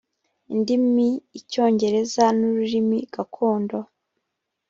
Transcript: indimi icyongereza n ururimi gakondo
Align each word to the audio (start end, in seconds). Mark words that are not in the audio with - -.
indimi 0.53 1.07
icyongereza 1.39 2.23
n 2.37 2.39
ururimi 2.49 2.97
gakondo 3.13 3.77